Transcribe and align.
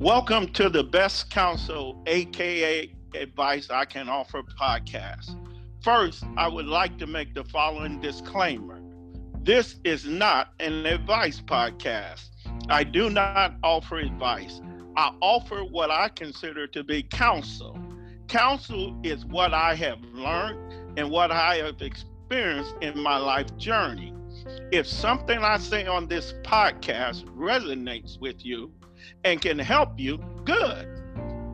Welcome 0.00 0.52
to 0.52 0.68
the 0.68 0.84
Best 0.84 1.28
Counsel, 1.28 2.00
aka 2.06 2.94
Advice 3.16 3.68
I 3.68 3.84
Can 3.84 4.08
Offer 4.08 4.44
podcast. 4.44 5.36
First, 5.82 6.22
I 6.36 6.46
would 6.46 6.66
like 6.66 6.98
to 6.98 7.06
make 7.08 7.34
the 7.34 7.42
following 7.42 8.00
disclaimer 8.00 8.80
this 9.42 9.76
is 9.82 10.04
not 10.04 10.52
an 10.60 10.86
advice 10.86 11.40
podcast. 11.40 12.28
I 12.68 12.84
do 12.84 13.10
not 13.10 13.56
offer 13.64 13.96
advice. 13.96 14.60
I 14.96 15.12
offer 15.20 15.64
what 15.64 15.90
I 15.90 16.10
consider 16.10 16.68
to 16.68 16.84
be 16.84 17.02
counsel. 17.02 17.76
Counsel 18.28 19.00
is 19.02 19.24
what 19.24 19.52
I 19.52 19.74
have 19.74 20.00
learned 20.12 20.98
and 20.98 21.10
what 21.10 21.32
I 21.32 21.56
have 21.56 21.82
experienced 21.82 22.74
in 22.82 23.02
my 23.02 23.16
life 23.16 23.56
journey. 23.56 24.14
If 24.70 24.86
something 24.86 25.38
I 25.38 25.58
say 25.58 25.86
on 25.86 26.06
this 26.06 26.34
podcast 26.44 27.24
resonates 27.34 28.20
with 28.20 28.44
you 28.44 28.70
and 29.24 29.40
can 29.40 29.58
help 29.58 29.98
you, 29.98 30.18
good. 30.44 30.88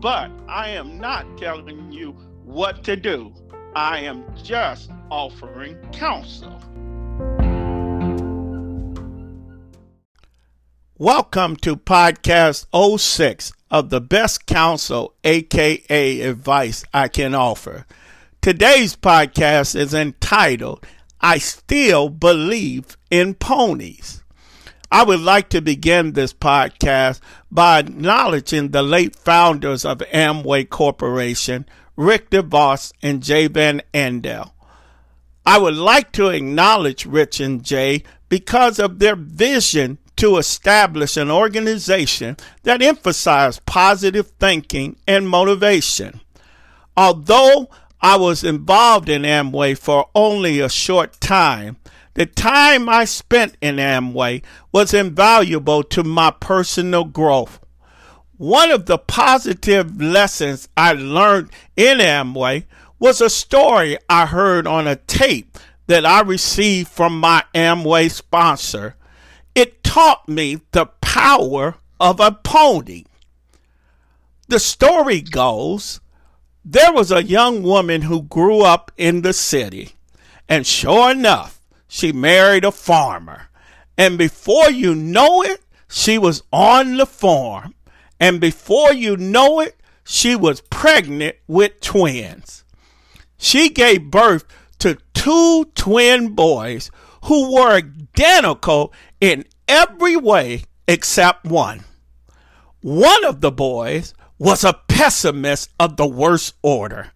But 0.00 0.30
I 0.48 0.70
am 0.70 0.98
not 0.98 1.38
telling 1.38 1.92
you 1.92 2.12
what 2.44 2.84
to 2.84 2.96
do. 2.96 3.32
I 3.74 4.00
am 4.00 4.24
just 4.42 4.90
offering 5.10 5.76
counsel. 5.92 6.60
Welcome 10.98 11.56
to 11.56 11.76
podcast 11.76 12.66
06 12.98 13.52
of 13.70 13.90
the 13.90 14.00
best 14.00 14.46
counsel, 14.46 15.14
aka 15.24 16.20
advice 16.20 16.84
I 16.94 17.08
can 17.08 17.34
offer. 17.34 17.86
Today's 18.40 18.94
podcast 18.94 19.74
is 19.74 19.94
entitled 19.94 20.86
I 21.20 21.38
Still 21.38 22.08
Believe 22.08 22.96
in 23.10 23.34
Ponies. 23.34 24.21
I 24.92 25.04
would 25.04 25.20
like 25.20 25.48
to 25.48 25.62
begin 25.62 26.12
this 26.12 26.34
podcast 26.34 27.20
by 27.50 27.78
acknowledging 27.78 28.68
the 28.72 28.82
late 28.82 29.16
founders 29.16 29.86
of 29.86 30.00
Amway 30.12 30.68
Corporation, 30.68 31.64
Rich 31.96 32.26
DeVos 32.28 32.92
and 33.00 33.22
Jay 33.22 33.46
Van 33.46 33.80
Andel. 33.94 34.52
I 35.46 35.56
would 35.56 35.76
like 35.76 36.12
to 36.12 36.28
acknowledge 36.28 37.06
Rich 37.06 37.40
and 37.40 37.64
Jay 37.64 38.02
because 38.28 38.78
of 38.78 38.98
their 38.98 39.16
vision 39.16 39.96
to 40.16 40.36
establish 40.36 41.16
an 41.16 41.30
organization 41.30 42.36
that 42.64 42.82
emphasized 42.82 43.64
positive 43.64 44.32
thinking 44.38 44.96
and 45.08 45.26
motivation. 45.26 46.20
Although 46.98 47.70
I 48.02 48.18
was 48.18 48.44
involved 48.44 49.08
in 49.08 49.22
Amway 49.22 49.78
for 49.78 50.10
only 50.14 50.60
a 50.60 50.68
short 50.68 51.18
time, 51.18 51.78
the 52.14 52.26
time 52.26 52.88
I 52.88 53.04
spent 53.04 53.56
in 53.60 53.76
Amway 53.76 54.42
was 54.70 54.92
invaluable 54.92 55.82
to 55.84 56.04
my 56.04 56.30
personal 56.30 57.04
growth. 57.04 57.60
One 58.36 58.70
of 58.70 58.86
the 58.86 58.98
positive 58.98 60.00
lessons 60.00 60.68
I 60.76 60.92
learned 60.92 61.50
in 61.76 61.98
Amway 61.98 62.64
was 62.98 63.20
a 63.20 63.30
story 63.30 63.96
I 64.08 64.26
heard 64.26 64.66
on 64.66 64.86
a 64.86 64.96
tape 64.96 65.58
that 65.86 66.06
I 66.06 66.20
received 66.20 66.88
from 66.88 67.18
my 67.18 67.44
Amway 67.54 68.10
sponsor, 68.10 68.96
it 69.54 69.82
taught 69.84 70.28
me 70.28 70.60
the 70.72 70.86
power 70.86 71.76
of 72.00 72.20
a 72.20 72.32
pony. 72.32 73.04
The 74.48 74.58
story 74.58 75.20
goes 75.20 76.00
there 76.64 76.92
was 76.92 77.10
a 77.10 77.24
young 77.24 77.62
woman 77.62 78.02
who 78.02 78.22
grew 78.22 78.60
up 78.60 78.92
in 78.96 79.22
the 79.22 79.32
city, 79.32 79.92
and 80.48 80.66
sure 80.66 81.10
enough, 81.10 81.60
she 81.92 82.10
married 82.10 82.64
a 82.64 82.72
farmer. 82.72 83.48
And 83.98 84.16
before 84.16 84.70
you 84.70 84.94
know 84.94 85.42
it, 85.42 85.60
she 85.90 86.16
was 86.16 86.42
on 86.50 86.96
the 86.96 87.04
farm. 87.04 87.74
And 88.18 88.40
before 88.40 88.94
you 88.94 89.18
know 89.18 89.60
it, 89.60 89.78
she 90.02 90.34
was 90.34 90.62
pregnant 90.62 91.36
with 91.46 91.82
twins. 91.82 92.64
She 93.36 93.68
gave 93.68 94.10
birth 94.10 94.46
to 94.78 94.96
two 95.12 95.66
twin 95.74 96.30
boys 96.30 96.90
who 97.24 97.52
were 97.52 97.82
identical 97.82 98.94
in 99.20 99.44
every 99.68 100.16
way 100.16 100.64
except 100.88 101.44
one. 101.44 101.84
One 102.80 103.22
of 103.26 103.42
the 103.42 103.52
boys 103.52 104.14
was 104.38 104.64
a 104.64 104.80
pessimist 104.88 105.68
of 105.78 105.98
the 105.98 106.06
worst 106.06 106.54
order. 106.62 107.12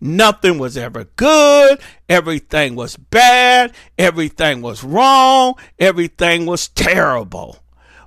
Nothing 0.00 0.58
was 0.58 0.76
ever 0.76 1.04
good. 1.16 1.80
Everything 2.08 2.74
was 2.76 2.96
bad. 2.96 3.74
Everything 3.98 4.62
was 4.62 4.84
wrong. 4.84 5.54
Everything 5.78 6.46
was 6.46 6.68
terrible. 6.68 7.58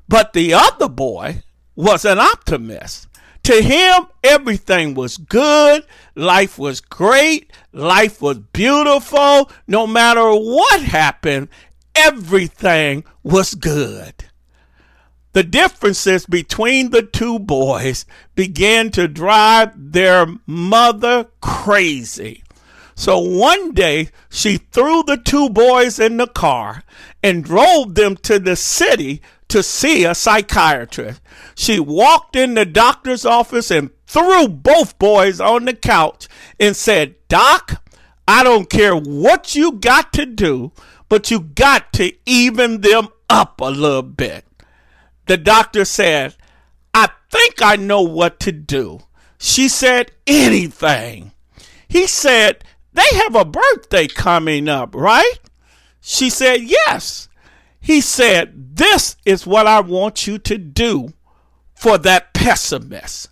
But 0.07 0.33
the 0.33 0.53
other 0.53 0.89
boy 0.89 1.43
was 1.75 2.05
an 2.05 2.19
optimist. 2.19 3.07
To 3.43 3.61
him, 3.61 4.07
everything 4.23 4.93
was 4.93 5.17
good. 5.17 5.83
Life 6.15 6.59
was 6.59 6.79
great. 6.79 7.51
Life 7.73 8.21
was 8.21 8.37
beautiful. 8.37 9.49
No 9.67 9.87
matter 9.87 10.29
what 10.31 10.81
happened, 10.81 11.49
everything 11.95 13.03
was 13.23 13.55
good. 13.55 14.13
The 15.33 15.43
differences 15.43 16.25
between 16.25 16.89
the 16.89 17.03
two 17.03 17.39
boys 17.39 18.05
began 18.35 18.91
to 18.91 19.07
drive 19.07 19.71
their 19.75 20.27
mother 20.45 21.27
crazy. 21.39 22.43
So 22.95 23.17
one 23.17 23.71
day 23.71 24.09
she 24.29 24.57
threw 24.57 25.03
the 25.03 25.17
two 25.17 25.49
boys 25.49 25.99
in 25.99 26.17
the 26.17 26.27
car 26.27 26.83
and 27.23 27.43
drove 27.43 27.95
them 27.95 28.17
to 28.17 28.39
the 28.39 28.55
city 28.55 29.21
to 29.47 29.63
see 29.63 30.03
a 30.03 30.13
psychiatrist. 30.13 31.21
She 31.55 31.79
walked 31.79 32.35
in 32.35 32.53
the 32.53 32.65
doctor's 32.65 33.25
office 33.25 33.71
and 33.71 33.91
threw 34.07 34.47
both 34.47 34.99
boys 34.99 35.39
on 35.39 35.65
the 35.65 35.73
couch 35.73 36.27
and 36.59 36.75
said, 36.75 37.15
Doc, 37.27 37.81
I 38.27 38.43
don't 38.43 38.69
care 38.69 38.95
what 38.95 39.55
you 39.55 39.73
got 39.73 40.13
to 40.13 40.25
do, 40.25 40.71
but 41.09 41.31
you 41.31 41.39
got 41.39 41.91
to 41.93 42.13
even 42.25 42.81
them 42.81 43.07
up 43.29 43.61
a 43.61 43.71
little 43.71 44.03
bit. 44.03 44.45
The 45.25 45.37
doctor 45.37 45.85
said, 45.85 46.35
I 46.93 47.09
think 47.29 47.61
I 47.61 47.75
know 47.75 48.01
what 48.01 48.39
to 48.41 48.51
do. 48.51 48.99
She 49.37 49.69
said, 49.69 50.11
anything. 50.27 51.31
He 51.87 52.07
said, 52.07 52.63
they 52.93 53.07
have 53.13 53.35
a 53.35 53.45
birthday 53.45 54.07
coming 54.07 54.67
up, 54.67 54.95
right? 54.95 55.39
She 56.01 56.29
said, 56.29 56.61
yes. 56.61 57.29
He 57.79 58.01
said, 58.01 58.75
this 58.75 59.17
is 59.25 59.47
what 59.47 59.67
I 59.67 59.79
want 59.81 60.27
you 60.27 60.37
to 60.39 60.57
do 60.57 61.13
for 61.73 61.97
that 61.99 62.33
pessimist. 62.33 63.29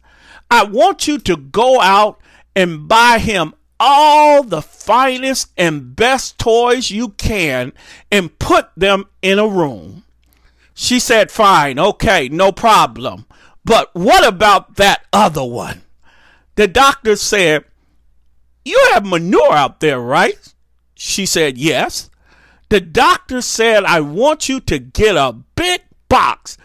I 0.49 0.63
want 0.63 1.07
you 1.07 1.19
to 1.19 1.37
go 1.37 1.79
out 1.79 2.19
and 2.55 2.87
buy 2.87 3.19
him 3.19 3.53
all 3.79 4.43
the 4.43 4.61
finest 4.61 5.51
and 5.57 5.95
best 5.95 6.39
toys 6.39 6.89
you 6.89 7.09
can 7.09 7.71
and 8.11 8.37
put 8.39 8.69
them 8.75 9.05
in 9.21 9.39
a 9.39 9.47
room. 9.47 10.03
She 10.81 11.01
said, 11.01 11.29
Fine, 11.29 11.77
okay, 11.77 12.29
no 12.29 12.53
problem. 12.53 13.25
But 13.65 13.93
what 13.93 14.25
about 14.25 14.77
that 14.77 15.05
other 15.11 15.43
one? 15.43 15.81
The 16.55 16.69
doctor 16.69 17.17
said, 17.17 17.65
You 18.63 18.81
have 18.93 19.05
manure 19.05 19.51
out 19.51 19.81
there, 19.81 19.99
right? 19.99 20.37
She 20.95 21.25
said, 21.25 21.57
Yes. 21.57 22.09
The 22.69 22.79
doctor 22.79 23.41
said, 23.41 23.83
I 23.83 23.99
want 23.99 24.47
you 24.47 24.61
to 24.61 24.79
get 24.79 25.17
a 25.17 25.33
big 25.57 25.81
box 26.07 26.57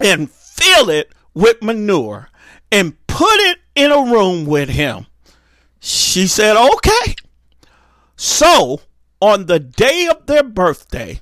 and 0.00 0.28
fill 0.28 0.90
it 0.90 1.12
with 1.32 1.62
manure 1.62 2.30
and 2.72 3.06
put 3.06 3.36
it 3.36 3.58
in 3.76 3.92
a 3.92 4.12
room 4.12 4.46
with 4.46 4.70
him. 4.70 5.06
She 5.78 6.26
said, 6.26 6.56
okay. 6.56 7.14
So, 8.16 8.80
on 9.22 9.46
the 9.46 9.60
day 9.60 10.08
of 10.08 10.26
their 10.26 10.42
birthday, 10.42 11.20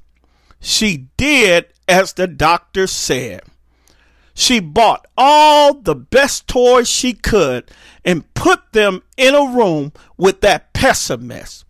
she 0.66 1.06
did 1.16 1.66
as 1.86 2.14
the 2.14 2.26
doctor 2.26 2.88
said. 2.88 3.42
She 4.34 4.58
bought 4.58 5.06
all 5.16 5.74
the 5.74 5.94
best 5.94 6.48
toys 6.48 6.88
she 6.88 7.12
could 7.12 7.70
and 8.04 8.34
put 8.34 8.72
them 8.72 9.04
in 9.16 9.36
a 9.36 9.46
room 9.46 9.92
with 10.16 10.40
that 10.40 10.72
pessimist. 10.72 11.64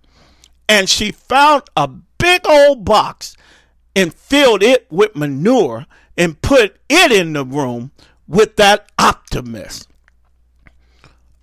And 0.66 0.88
she 0.88 1.12
found 1.12 1.64
a 1.76 1.88
big 1.88 2.48
old 2.48 2.86
box 2.86 3.36
and 3.94 4.14
filled 4.14 4.62
it 4.62 4.86
with 4.90 5.14
manure 5.14 5.84
and 6.16 6.40
put 6.40 6.80
it 6.88 7.12
in 7.12 7.34
the 7.34 7.44
room 7.44 7.92
with 8.26 8.56
that 8.56 8.90
optimist. 8.98 9.88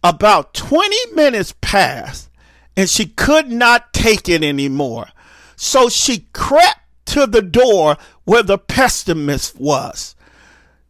About 0.03 0.55
20 0.55 1.13
minutes 1.13 1.53
passed 1.61 2.31
and 2.75 2.89
she 2.89 3.05
could 3.05 3.51
not 3.51 3.93
take 3.93 4.27
it 4.27 4.43
anymore. 4.43 5.09
So 5.55 5.87
she 5.87 6.25
crept 6.33 6.79
to 7.13 7.27
the 7.27 7.43
door 7.43 7.95
where 8.23 8.41
the 8.41 8.57
pessimist 8.57 9.59
was. 9.59 10.15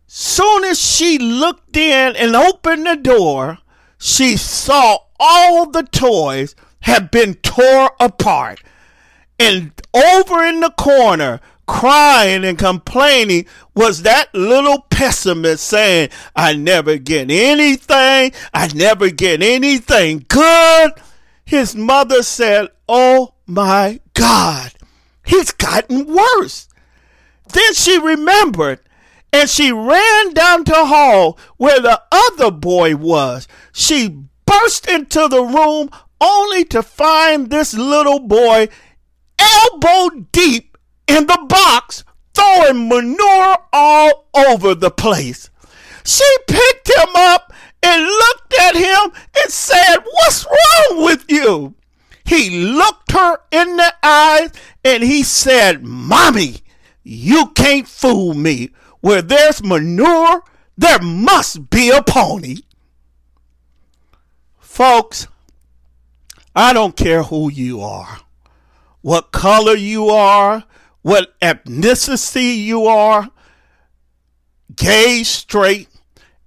Soon 0.07 0.63
as 0.63 0.79
she 0.79 1.17
looked 1.17 1.75
in 1.75 2.15
and 2.15 2.33
opened 2.33 2.85
the 2.85 2.95
door, 2.95 3.57
she 3.97 4.37
saw 4.37 4.99
all 5.19 5.69
the 5.69 5.83
toys 5.83 6.55
had 6.79 7.11
been 7.11 7.33
tore 7.35 7.91
apart. 7.99 8.61
And 9.37 9.73
over 9.93 10.45
in 10.45 10.61
the 10.61 10.69
corner, 10.71 11.41
crying 11.67 12.45
and 12.45 12.57
complaining 12.57 13.45
was 13.75 14.03
that 14.03 14.33
little 14.33 14.81
pessimist 14.89 15.65
saying, 15.65 16.07
I 16.35 16.53
never 16.53 16.97
get 16.97 17.29
anything, 17.31 18.31
I 18.53 18.69
never 18.73 19.09
get 19.09 19.41
anything 19.41 20.23
good. 20.29 20.93
His 21.43 21.75
mother 21.75 22.23
said, 22.23 22.69
Oh 22.87 23.33
my 23.45 23.99
God, 24.13 24.71
he's 25.25 25.51
gotten 25.51 26.13
worse. 26.13 26.67
Then 27.51 27.73
she 27.73 27.97
remembered 27.99 28.79
and 29.31 29.49
she 29.49 29.71
ran 29.71 30.33
down 30.33 30.63
to 30.65 30.73
hall 30.73 31.37
where 31.57 31.79
the 31.79 32.01
other 32.11 32.51
boy 32.51 32.95
was. 32.95 33.47
She 33.71 34.23
burst 34.45 34.87
into 34.87 35.27
the 35.27 35.43
room 35.43 35.89
only 36.21 36.63
to 36.65 36.83
find 36.83 37.49
this 37.49 37.73
little 37.73 38.19
boy 38.19 38.69
elbow 39.39 40.25
deep 40.31 40.77
in 41.07 41.27
the 41.27 41.45
box 41.49 42.03
throwing 42.33 42.87
manure 42.87 43.57
all 43.71 44.27
over 44.33 44.73
the 44.75 44.91
place. 44.91 45.49
She 46.03 46.37
picked 46.47 46.89
him 46.89 47.15
up 47.15 47.53
and 47.81 48.03
looked 48.03 48.53
at 48.61 48.75
him 48.75 49.11
and 49.41 49.51
said, 49.51 49.97
What's 49.97 50.45
wrong 50.45 51.05
with 51.05 51.25
you? 51.29 51.75
He 52.25 52.49
looked 52.49 53.11
her 53.11 53.37
in 53.51 53.75
the 53.77 53.93
eyes 54.01 54.51
and 54.83 55.03
he 55.03 55.23
said, 55.23 55.83
Mommy, 55.83 56.61
you 57.03 57.47
can't 57.55 57.87
fool 57.87 58.33
me. 58.33 58.71
Where 59.01 59.21
there's 59.21 59.61
manure, 59.61 60.43
there 60.77 61.01
must 61.01 61.69
be 61.69 61.89
a 61.89 62.01
pony. 62.01 62.57
Folks, 64.59 65.27
I 66.55 66.71
don't 66.73 66.95
care 66.95 67.23
who 67.23 67.51
you 67.51 67.81
are, 67.81 68.21
what 69.01 69.31
color 69.31 69.75
you 69.75 70.07
are, 70.09 70.63
what 71.01 71.37
ethnicity 71.41 72.63
you 72.63 72.85
are, 72.85 73.29
gay, 74.75 75.23
straight, 75.23 75.89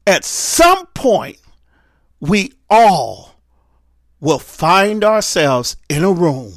at 0.06 0.24
some 0.24 0.86
point, 0.86 1.38
we 2.20 2.52
all 2.70 3.35
will 4.20 4.38
find 4.38 5.04
ourselves 5.04 5.76
in 5.88 6.02
a 6.02 6.12
room 6.12 6.54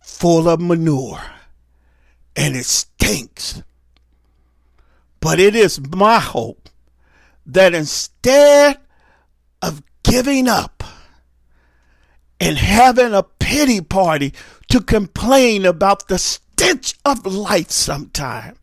full 0.00 0.48
of 0.48 0.60
manure 0.60 1.22
and 2.36 2.56
it 2.56 2.64
stinks. 2.64 3.62
But 5.20 5.40
it 5.40 5.54
is 5.54 5.80
my 5.90 6.18
hope 6.18 6.68
that 7.46 7.74
instead 7.74 8.78
of 9.62 9.82
giving 10.02 10.48
up 10.48 10.84
and 12.40 12.58
having 12.58 13.14
a 13.14 13.22
pity 13.22 13.80
party 13.80 14.34
to 14.68 14.80
complain 14.80 15.64
about 15.64 16.08
the 16.08 16.18
stench 16.18 16.94
of 17.04 17.24
life 17.24 17.70
sometime, 17.70 18.56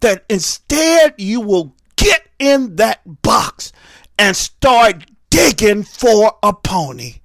that 0.00 0.24
instead 0.28 1.14
you 1.18 1.40
will 1.40 1.76
get 1.94 2.26
in 2.38 2.76
that 2.76 3.22
box 3.22 3.72
and 4.18 4.36
start 4.36 5.04
digging 5.30 5.84
for 5.84 6.36
a 6.42 6.52
pony 6.52 7.16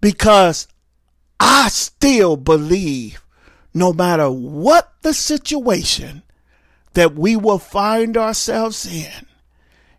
because 0.00 0.68
I 1.40 1.68
still 1.68 2.36
believe 2.36 3.22
no 3.74 3.92
matter 3.92 4.30
what 4.30 4.92
the 5.02 5.12
situation 5.12 6.22
that 6.94 7.14
we 7.14 7.36
will 7.36 7.58
find 7.58 8.16
ourselves 8.16 8.86
in, 8.86 9.26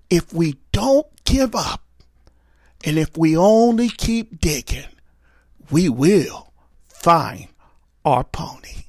if 0.10 0.34
we 0.34 0.58
don't 0.72 1.08
give 1.26 1.56
up 1.56 1.84
and 2.84 2.98
if 2.98 3.18
we 3.18 3.38
only 3.38 3.90
keep 3.90 4.40
digging, 4.40 4.86
we 5.70 5.90
will 5.90 6.54
find 6.88 7.48
our 8.06 8.24
pony. 8.24 8.86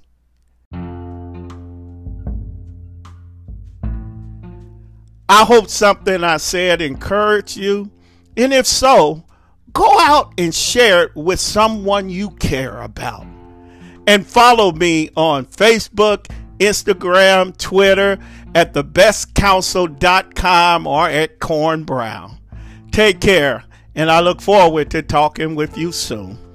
I 5.30 5.44
hope 5.44 5.68
something 5.68 6.24
I 6.24 6.38
said 6.38 6.80
encouraged 6.80 7.56
you. 7.56 7.90
And 8.36 8.52
if 8.54 8.66
so, 8.66 9.24
go 9.78 9.98
out 10.00 10.34
and 10.36 10.52
share 10.52 11.04
it 11.04 11.14
with 11.14 11.38
someone 11.38 12.10
you 12.10 12.30
care 12.30 12.80
about. 12.80 13.24
And 14.08 14.26
follow 14.26 14.72
me 14.72 15.10
on 15.16 15.46
Facebook, 15.46 16.26
Instagram, 16.58 17.56
Twitter, 17.56 18.18
at 18.56 18.74
thebestcounsel.com 18.74 20.86
or 20.86 21.08
at 21.08 21.38
Corn 21.38 21.84
Brown. 21.84 22.40
Take 22.90 23.20
care, 23.20 23.62
and 23.94 24.10
I 24.10 24.18
look 24.18 24.40
forward 24.40 24.90
to 24.90 25.02
talking 25.02 25.54
with 25.54 25.78
you 25.78 25.92
soon. 25.92 26.47